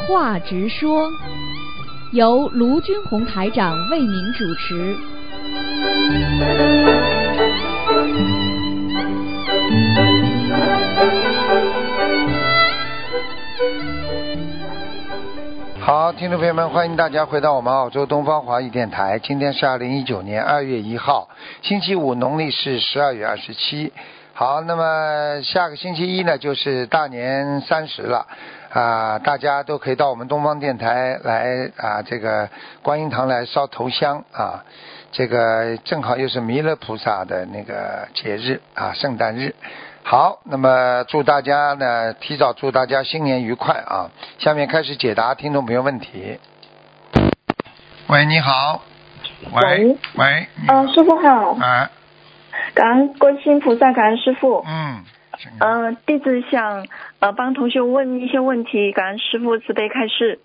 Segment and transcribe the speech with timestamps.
[0.00, 1.10] 话直说，
[2.12, 4.96] 由卢军红台长为您主持。
[15.80, 19.18] 好，听众朋友们，欢迎大家回到我们澳洲东方华语电台。
[19.18, 21.28] 今天是二零一九年二月一号，
[21.62, 23.92] 星期五，农历是十二月二十七。
[24.38, 28.24] 好，那么下个星期一呢，就是大年三十了
[28.72, 32.48] 啊，大家都可以到我们东方电台来啊，这个
[32.80, 34.62] 观音堂来烧头香啊。
[35.10, 39.56] 这个正好又是弥勒菩萨的那个节日啊，圣诞日。
[40.04, 44.08] 好，那么祝大家呢，提早祝大家新年愉快啊！
[44.38, 46.38] 下面开始解答听众朋友问题。
[48.06, 48.82] 喂，你好。
[49.52, 50.46] 喂喂。
[50.68, 51.56] 呃，师傅好。
[51.60, 51.90] 哎。
[52.74, 54.64] 感恩观世音菩萨，感恩师傅。
[54.66, 55.04] 嗯。
[55.60, 56.86] 嗯，弟子想
[57.20, 60.40] 呃帮同学问一些问题，感恩师傅慈悲开示。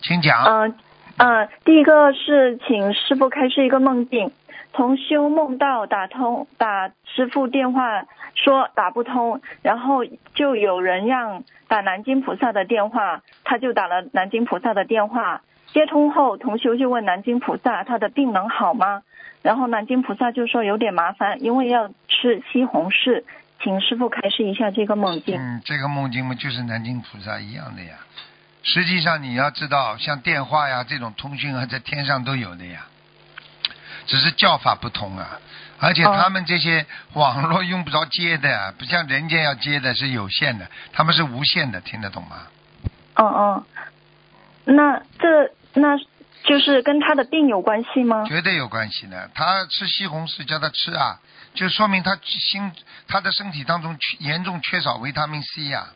[0.00, 0.44] 请讲。
[0.44, 0.74] 嗯
[1.16, 4.32] 嗯，第一个是请师傅开示一个梦境。
[4.72, 15.42] 同修梦到打通打师傅电话，说打不通，然后就有人让打南京菩萨的电话，他就打了南京菩萨的电话，
[15.74, 19.02] 接通后，同修就问南京菩萨他的病能好吗？
[19.42, 23.24] 然后南京菩萨就说有点麻烦，因为要吃西红柿，
[23.60, 25.36] 请师傅开示一下这个梦境。
[25.38, 27.96] 嗯，这个梦境嘛，就是南京菩萨一样的呀。
[28.62, 32.86] 实际上你要知道，像电话呀这种通讯啊，在天上都有的呀。
[34.06, 35.40] 只是叫法不同啊，
[35.80, 42.46] 而且他们这些网络用不着接的，不像人间要接的是有限的，他们是无限的，听得懂吗？
[43.16, 43.64] 哦哦，
[44.64, 45.98] 那这那
[46.44, 48.24] 就是跟他的病有关系吗？
[48.26, 51.18] 绝对有关系的，他吃西红柿叫他吃啊，
[51.54, 52.72] 就说明他心
[53.08, 55.86] 他的身体当中严重缺少维他命 C 呀。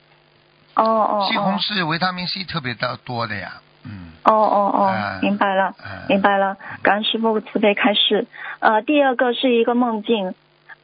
[0.75, 1.28] 哦哦。
[1.31, 3.61] 西红柿维他命 C 特别的多的呀。
[3.84, 5.75] 嗯，哦哦哦，明白了，
[6.09, 6.56] 明白了。
[6.83, 8.27] 感恩师傅慈悲开示。
[8.59, 10.34] 呃，第二个是一个梦境，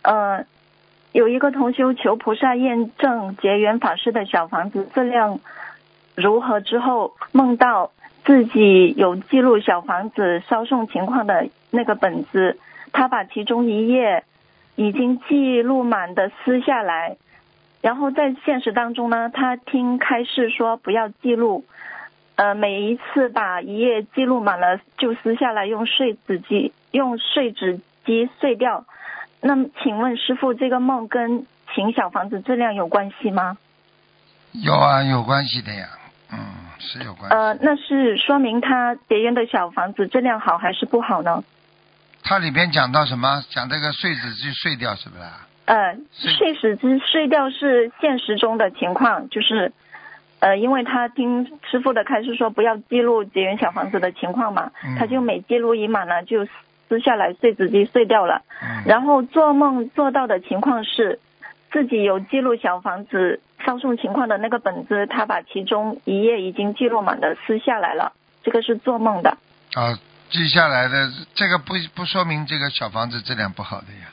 [0.03, 0.45] 呃，
[1.13, 5.41] 有一个同修求菩萨验证结缘法师的小房子质量
[6.15, 7.91] 如何之后，梦到
[8.25, 12.59] 自己有记录小房子烧送情况的那个本子，
[12.93, 14.25] 他把其中一页
[14.77, 17.17] 已经记录满的撕下来，
[17.83, 21.65] 然后在现实当中呢，他听开示说不要记录。
[22.37, 28.87] 呃，每一次把一页记录满了就撕下来，用碎纸机用碎纸机碎掉。
[29.41, 33.57] 那么，请问师傅，这个梦跟请小房子质量有关系吗？
[34.51, 35.87] 有啊，有关系的呀。
[36.33, 36.39] 嗯，
[36.85, 37.35] 是有关系。
[37.35, 41.43] 呃，那是说明他别人的小房子质量好还是不好呢？
[42.23, 43.43] 它里边讲到什么？
[43.51, 45.23] 讲这个碎纸机碎掉是不是？
[45.65, 49.73] 呃，碎纸机碎掉是现实中的情况，就是。
[50.41, 56.45] 呃，因为他听师傅的开示说不要记录结缘小房子的情况嘛，他就每记录一满呢就
[56.87, 58.43] 撕下来碎纸机碎掉了。
[58.85, 61.19] 然后做梦做到的情况是，
[61.73, 68.13] 自己有记录小房子烧送情况的那个本子，他把其中一页已经记录满的撕下来了。
[68.43, 69.31] 这个是做梦的。
[69.75, 69.99] 啊，
[70.31, 74.11] 记下来的这个不不说明这个小房子质量不好的呀。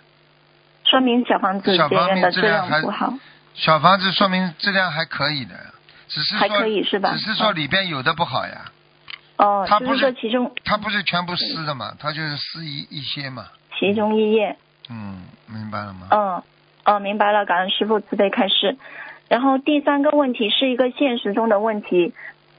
[0.85, 3.13] 说明小房子小房子质量不好。
[3.53, 5.55] 小房子说明质量还可以的。
[6.07, 7.11] 只是还可以是吧？
[7.13, 8.65] 只是说里边有的不好呀。
[9.37, 10.53] 哦，他不是其中。
[10.65, 11.93] 他不是全部撕的嘛？
[11.97, 13.45] 他就是撕一一些嘛。
[13.79, 14.57] 其中一页。
[14.89, 16.07] 嗯，明白了吗？
[16.11, 16.43] 嗯，
[16.83, 17.45] 哦，明白了。
[17.45, 18.77] 感恩师傅慈悲开示。
[19.31, 22.13] 然后第三个问题是一个现实中的问题：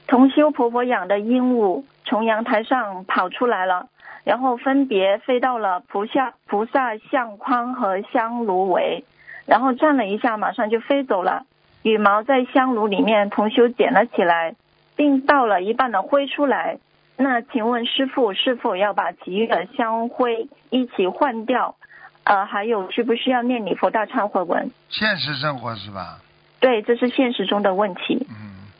[0.07, 3.89] 同修婆婆养的鹦鹉从阳台上跑出来了，
[4.23, 9.03] 然后分别飞到了菩萨菩萨相框和香炉围，
[9.45, 11.45] 然后转了一下，马上就飞走了。
[11.83, 14.55] 羽毛在香炉里面，同修捡了起来，
[14.95, 16.79] 并倒了一半的灰出来。
[17.17, 21.75] 那请问师傅是否要把其余的香灰一起换掉？
[22.23, 24.71] 呃，还有需不需要念礼佛大忏悔文？
[24.89, 26.17] 现实生活是吧？
[26.63, 28.25] 对，这是现实中的问题。
[28.29, 28.71] 嗯，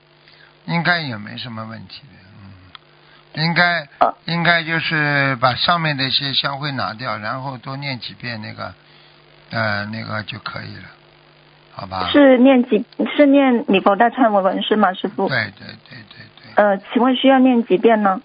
[0.73, 2.15] 应该也没什么问题的。
[3.35, 3.85] 嗯，应该
[4.23, 8.73] 应该就是把上面的一些香灰拿掉，然后多念几遍那个
[9.49, 10.83] 呃那个就可以了。
[11.73, 12.85] 好吧，是念几
[13.17, 15.27] 是念礼佛大忏悔文是吗，师傅？
[15.27, 16.53] 对对对对对。
[16.55, 18.21] 呃，请问需要念几遍呢？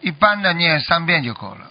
[0.00, 1.70] 一般的念三遍就够了。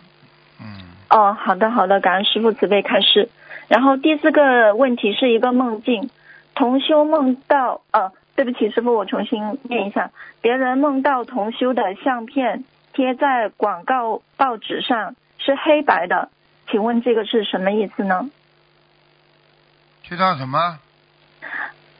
[0.59, 0.91] 嗯。
[1.09, 3.29] 哦，好的好的，感恩师傅慈悲开示。
[3.67, 6.11] 然后第四个问题是一个梦境，
[6.55, 10.11] 同修梦到呃，对不起师傅，我重新念一下，
[10.41, 12.63] 别人梦到同修的相片
[12.93, 16.29] 贴在广告报纸上是黑白的，
[16.69, 18.29] 请问这个是什么意思呢？
[20.03, 20.79] 知道什么？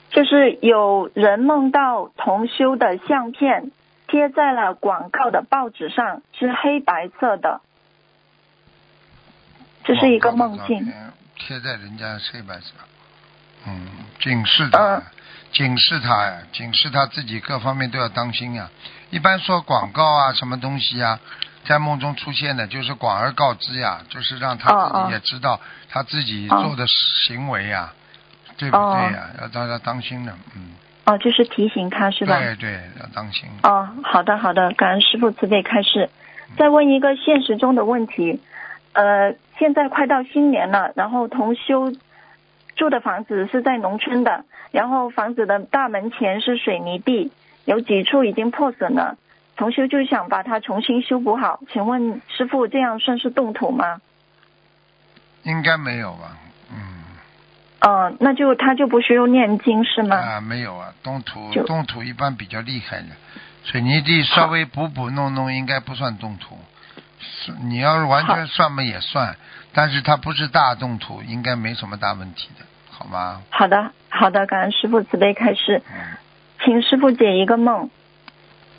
[0.10, 3.72] 就是有人梦到同修的相片
[4.08, 7.62] 贴在了广告的报纸上，是黑白色的，
[9.86, 10.92] 这是一个梦境。
[11.38, 12.74] 贴在人家黑白上，
[13.68, 13.88] 嗯，
[14.20, 15.02] 警示他，
[15.52, 18.70] 警示他呀，警示他自己各方面都要当心呀。
[19.10, 21.20] 一般说广告啊，什么东西啊，
[21.66, 25.60] 在梦中出现的，就是广而告之呀，就是让他自己也知道
[25.90, 26.86] 他自己做的
[27.28, 27.94] 行为呀，
[28.58, 29.30] 对不对呀？
[29.42, 30.72] 要大家当心的，嗯。
[31.06, 32.38] 哦，就是提醒他是吧？
[32.40, 33.50] 对对，要当心。
[33.64, 36.10] 哦，好的好的，感恩师傅慈悲开示。
[36.58, 38.42] 再问一个现实中的问题，
[38.94, 39.36] 呃。
[39.60, 41.94] 现在快到新年了，然后同修
[42.82, 47.32] 住的房子是在农村的，然后房子的大门前是水泥地，
[47.64, 49.18] 有几处已经破损了。
[49.56, 54.02] 重修就想把它重新修补好，请问师傅这样算是动土吗？
[55.44, 56.36] 应该没有吧，
[56.72, 57.04] 嗯。
[57.82, 60.16] 哦，那就他就不需要念经是吗？
[60.16, 63.10] 啊，没有啊，动土动土一般比较厉害的，
[63.64, 66.58] 水泥地稍微补补弄弄应该不算动土。
[67.62, 69.36] 你要是完全算嘛也算，
[69.72, 73.42] 但是它不是大动土，应该没什么大问题的，好吗？
[73.50, 75.82] 好的，好的，感恩师傅慈悲开示，
[76.64, 77.90] 请师傅解一个梦。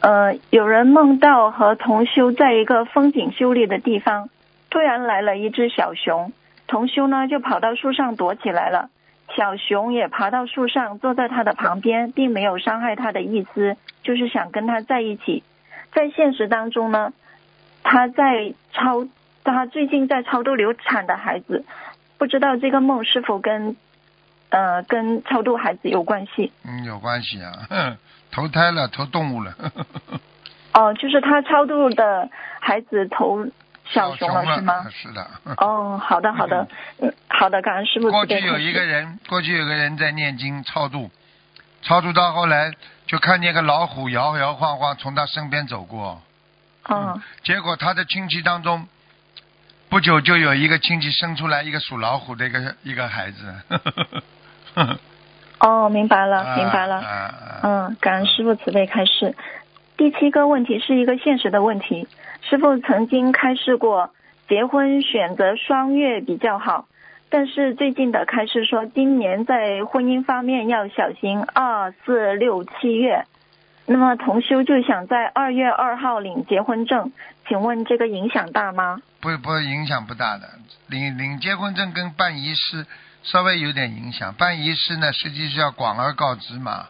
[0.01, 4.29] 呃，有人梦到和同修在一个风景秀丽的地方，
[4.71, 6.33] 突然来了一只小熊，
[6.67, 8.91] 同修呢就跑到树上躲起来了，
[9.35, 15.43] 小熊也爬到树上坐在他的旁边，并没有伤害他的意思，就是想跟他在一起。
[15.93, 17.13] 在现实当中呢。
[17.85, 19.09] 他在超，
[19.43, 21.65] 他最近在超度流产的孩子，
[22.17, 23.75] 不知道这个梦是否跟，
[24.53, 26.53] 呃，跟超度孩子有关系？
[26.65, 27.97] 嗯，有关系啊，
[28.31, 29.55] 投胎了，投动物了。
[30.75, 32.29] 哦，就是他超度的
[32.61, 33.47] 孩子投
[33.87, 34.87] 小熊了，是吗？
[34.91, 35.27] 是的。
[35.57, 36.69] 哦，好的，好的，
[36.99, 38.11] 嗯，好的，感恩师傅。
[38.11, 41.11] 过去有一个人，过去有个人在念经超度，
[41.81, 42.71] 超度到后来
[43.07, 46.21] 就看见个老虎摇摇晃晃从他身边走过。
[46.91, 48.87] 嗯，结果他的亲戚当中，
[49.89, 53.55] 不久就有一个亲戚生出来一个属老虎的一个一个孩子。
[55.61, 57.03] 哦，明白了，明白了。
[57.63, 59.35] 嗯，感恩师傅慈悲开示。
[59.97, 62.09] 第七个问题是一个现实的问题。
[62.41, 64.11] 师傅曾经开示过，
[64.49, 66.87] 结婚选择双月比较好，
[67.31, 73.25] 但是最近的开示说，今年在婚姻方面要小心二四六七月。
[73.87, 77.13] 那么同修就想在二月二号领结婚证，
[77.47, 79.01] 请问这个影响大吗？
[79.21, 80.49] 不不影响不大的，
[80.89, 82.87] 领领结婚证跟办仪式
[83.23, 84.35] 稍微有点影响。
[84.35, 86.87] 办仪式呢，实际是要广而告之嘛。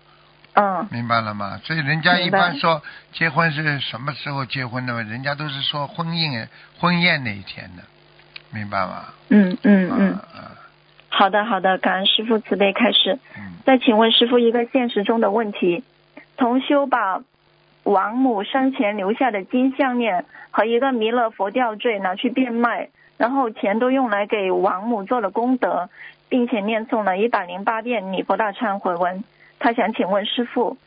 [0.54, 0.86] 嗯。
[0.90, 1.60] 明白了吗？
[1.64, 2.82] 所以人家一般说
[3.12, 5.02] 结婚是什么时候结婚的嘛？
[5.02, 6.48] 人家都是说婚宴
[6.78, 7.82] 婚宴那一天的，
[8.50, 9.06] 明白吗？
[9.28, 10.18] 嗯嗯嗯。
[11.08, 13.18] 好的好的，感恩师傅慈悲开始。
[13.36, 13.52] 嗯。
[13.64, 15.84] 再请问师傅一个现实中的问题。
[16.38, 17.22] 同修把
[17.84, 22.88] 王母生前留下的金项链和一个弥勒佛吊坠拿去变卖，
[23.18, 25.90] 然后钱都用来给王母做了功德，
[26.32, 29.22] 并且念诵了一百零八遍礼佛大忏悔文。
[29.58, 30.78] 他想请问师傅，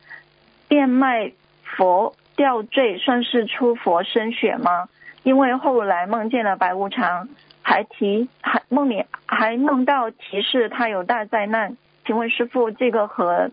[0.66, 1.30] 变卖
[1.62, 4.88] 佛吊坠算是出佛身血吗？
[5.22, 7.28] 因为后来梦见了白无常，
[7.62, 11.76] 还提还梦里还梦到提示他有大灾难。
[12.04, 13.52] 请问师傅，这个和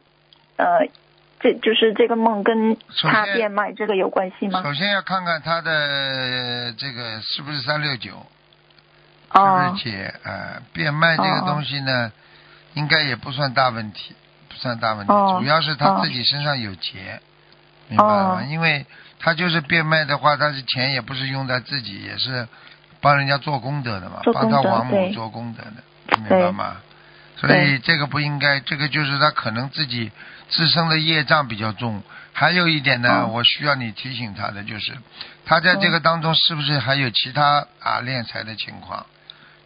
[0.57, 0.87] 呃？
[1.39, 2.77] 这就是这个梦跟
[3.11, 4.63] 他变卖这个有关系吗？
[4.63, 8.11] 首先要看看他的这个是不是三六九，
[9.33, 10.13] 是不是解？
[10.23, 12.11] 呃，变卖这个东西呢，
[12.75, 14.15] 应该也不算大问题，
[14.47, 15.13] 不算大问题。
[15.39, 17.19] 主要是他自己身上有劫，
[17.87, 18.43] 明白吗？
[18.43, 18.85] 因为
[19.19, 22.47] 他就是变卖的话，他是钱也不是用在自己，也是
[23.01, 26.77] 帮人家做功德的嘛，帮他王母做功德的，明白吗？
[27.35, 30.11] 所以这个不应该，这个就是他可能自己
[30.49, 32.01] 自身的业障比较重。
[32.31, 34.93] 还有一点呢，我需要你提醒他的就是，
[35.45, 39.05] 他在这个当中是不是还有其他啊敛财的情况？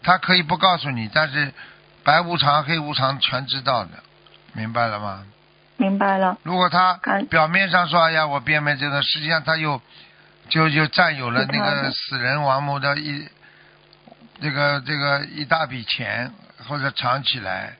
[0.04, 1.54] 他可以不告诉你，但是
[2.04, 3.92] 白无常、黑无常全知道的，
[4.54, 5.24] 明白了吗？
[5.78, 6.38] 明白了。
[6.44, 7.00] 如果他
[7.30, 9.82] 表面上说哎呀我变卖这个，实际上他又
[10.50, 13.28] 就就占有了那个死人王某的一
[14.42, 16.32] 这个这个一大笔钱。
[16.68, 17.78] 或者藏起来，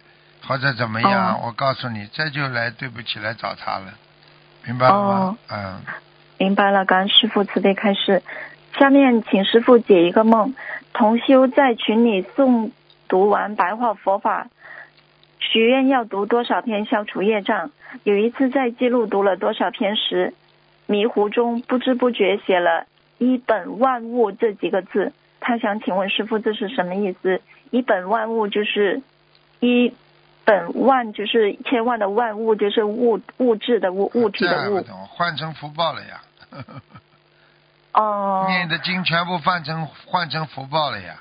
[0.48, 1.42] 或者怎么样？
[1.42, 3.92] 我告诉你，这就来对不起来找他了，
[4.64, 5.38] 明白了吗？
[5.50, 5.82] 嗯，
[6.38, 6.86] 明白了。
[6.86, 8.24] 感恩师傅慈悲开示。
[8.78, 10.54] 下面请师傅解一个梦：
[10.98, 12.72] 同修在群里诵
[13.08, 14.48] 读完白话佛法，
[15.38, 17.70] 许愿要读多少篇消除业障。
[18.04, 20.34] 有一次在记录读了多少篇时，
[20.88, 22.88] 迷糊中不知不觉写了
[23.20, 25.14] 一本万物这几个字。
[25.40, 27.42] 他想请问师傅，这是什么意思？
[27.70, 29.04] 一本万物就是
[29.60, 29.94] 一
[30.46, 34.84] 本万就是千万的万物，就是物物质的物物体的物。
[35.08, 36.22] 换成福报了呀。
[37.98, 41.16] 哦念的经全部换成换成福报了呀。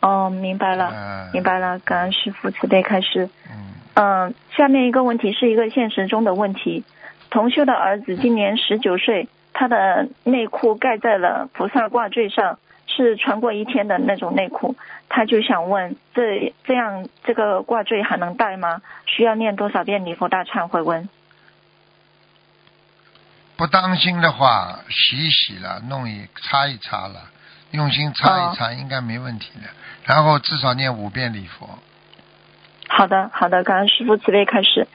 [0.00, 3.28] 哦，明白了，嗯明白了，感恩师傅慈悲开示。
[3.50, 6.84] 嗯，嗯，下面一个问题是一个现实中的问题。
[7.28, 14.76] 同修的儿子今年十九岁，他的内裤盖在了菩萨挂坠上，是穿过一天的那种内裤。
[15.08, 18.80] 他就想问，这这样这个挂坠还能戴吗？
[19.06, 21.08] 需要念多少遍礼佛大忏悔文？
[23.60, 27.28] 不当心的话，洗一洗了，弄一擦一擦了，
[27.72, 29.68] 用心擦一擦，应该没问题的。
[30.06, 31.68] 然后至少念五遍礼佛。
[32.88, 34.88] 好的，好的，感恩师傅慈悲开始。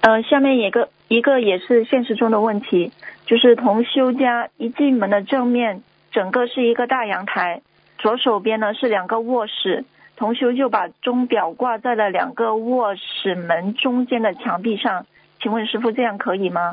[0.00, 2.90] 呃，下面一个一个也是现实中的问题，
[3.24, 7.62] 就是同修家一进门的正面，整个是一个大阳台，
[7.98, 9.84] 左手边呢是两个卧室，
[10.16, 15.06] 同修就把钟表挂在了两个卧室门中间的墙壁上，
[15.40, 16.72] 请问师傅这样可以吗？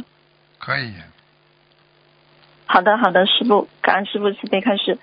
[0.57, 0.91] 可以，
[2.65, 4.97] 好的，好的，师傅，感恩师傅慈悲开始。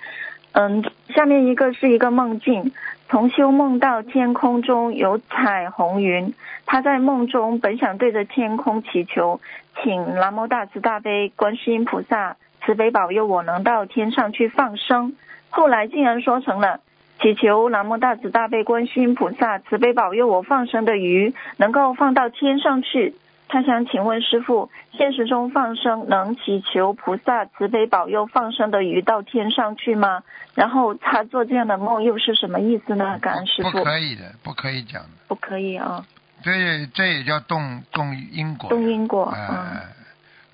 [0.53, 2.73] 嗯，下面一个是一个梦境，
[3.09, 6.35] 同修梦到天空中有彩虹云，
[6.67, 9.41] 他在梦中本想对着天空祈求，
[9.83, 15.15] 请南无大慈大悲观世音菩萨慈悲保佑我能到天上去放生，
[15.49, 16.81] 后来竟然说成了
[17.21, 23.15] 祈求南无大慈大悲观世音菩萨慈悲保佑我放生的鱼能够放到天上去。
[23.53, 30.23] 他想请问师傅，现实中放生能祈求菩萨慈悲保佑放生的鱼到天上去吗？
[30.55, 33.19] 然后他做这样的梦又是什么意思呢？
[33.21, 35.09] 感恩师傅不傅，可以的，不可以讲的。
[35.29, 36.03] 不可以啊，
[36.43, 38.71] 这也这也叫动动因果。
[38.71, 39.81] 动因果，哎、嗯，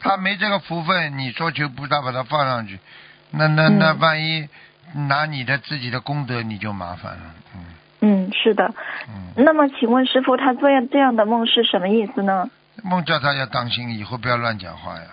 [0.01, 2.81] 他没这个福分，你说求菩萨把他放上去，
[3.31, 4.49] 那那那嗯万一
[5.07, 7.35] 拿你的自己的功德，你就麻烦了。
[7.55, 7.65] 嗯
[8.01, 8.75] 嗯，是的。
[9.09, 12.51] 嗯，那么请问师傅，他这样这样的梦是什么意思呢？
[12.83, 15.07] 梦叫他要当心，以后不要乱讲话呀。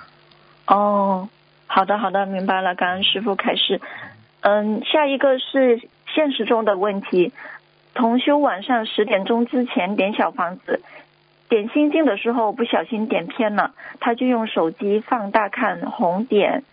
[0.67, 1.29] 哦，
[1.67, 3.81] 好的好的，明白了，感恩师傅开示。
[4.41, 5.81] 嗯，下一个是
[6.13, 7.34] 现实中的问题。
[7.93, 10.81] 同修晚上十点钟之前点小房子，
[11.48, 16.63] 点心经的时候不小心点偏了，他就用手机放大看红点，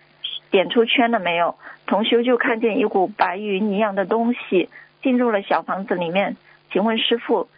[0.51, 1.57] 点出圈了没有？
[1.87, 4.69] 同修就看见一股白云一样的东西
[5.03, 6.37] 进入了小房子里面。
[6.73, 7.49] 请问师傅，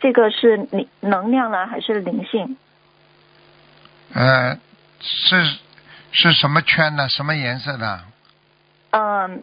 [0.00, 0.68] 这个是
[1.00, 2.56] 能量呢，还是灵性？
[4.14, 4.58] 呃，
[5.00, 5.58] 是
[6.12, 7.08] 是什么圈呢？
[7.08, 8.00] 什么颜色的？
[8.90, 9.42] 嗯，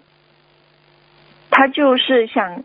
[1.50, 2.64] 他就是想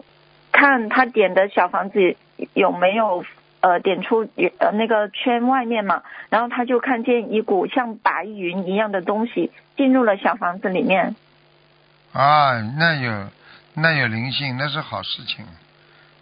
[0.52, 2.16] 看他点的小房子
[2.52, 3.24] 有没有
[3.60, 11.16] 呃点出呃那个圈外面嘛，然后他就看见一股像白云一样的东西进入了小房子里面。
[12.12, 13.30] 啊，那有
[13.72, 15.46] 那有灵性，那是好事情。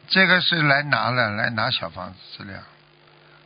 [0.08, 2.58] 这个是来拿了，来拿小房子资料。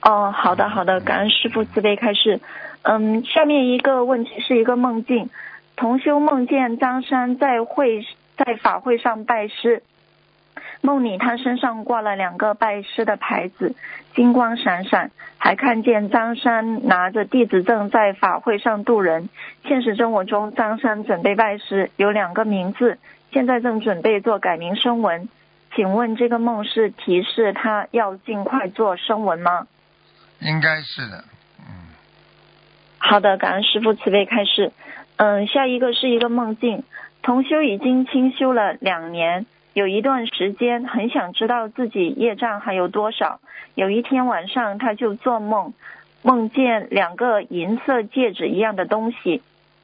[0.09, 2.39] 哦，好的好的，感恩师傅慈悲开示。
[2.83, 5.31] 嗯，下面一个问题是一个梦境，
[5.75, 9.83] 同修梦见张三在会在法会上拜师，
[10.81, 13.75] 梦里他身上挂了两个拜师的牌子，
[14.15, 19.29] 金光闪闪，还看见张三拿着弟子证在法会上渡人。
[19.65, 22.99] 现实生活中，张三准备拜师，有两个名字，
[23.33, 25.29] 现在正准备做改名声文。
[25.75, 29.67] 请问这个梦是提示他要尽快做声文吗？
[30.41, 31.25] 应该是的，
[31.61, 31.95] 嗯，
[32.99, 34.73] 好的，感恩师傅慈悲开示。
[35.17, 36.83] 嗯，下一个是一个梦境，
[37.23, 43.41] 同修已经清修了两年，有一段时间很想知道自己业障还有多少。
[43.75, 45.73] 有一天晚上，他就做梦，
[46.23, 49.43] 梦见两个银色戒指一样的东西，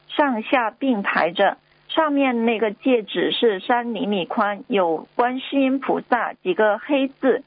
[0.08, 1.56] 上下并排着，
[1.88, 7.42] 上面那个戒指是三厘米宽，有观世音菩萨几个黑字。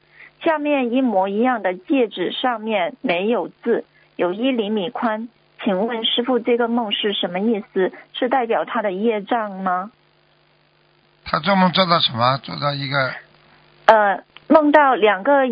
[0.45, 3.83] 下面一模一样的戒指上面没有字，
[4.15, 5.27] 有一厘米宽。
[5.63, 7.91] 请问师傅，这个梦是什么意思？
[8.13, 9.91] 是代表他的业障吗？
[11.23, 12.37] 他做梦做到什么？
[12.43, 13.11] 做到一个
[13.85, 15.43] 呃，梦到两个